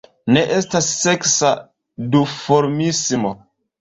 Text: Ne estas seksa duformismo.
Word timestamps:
Ne 0.35 0.41
estas 0.59 0.87
seksa 1.01 1.51
duformismo. 2.17 3.35